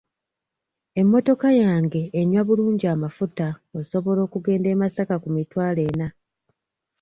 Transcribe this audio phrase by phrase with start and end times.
[1.01, 3.47] Emmotoka yange enywa bulungi amafuta
[3.79, 6.07] osobola okugenda e Masaka ku mitwalo ena.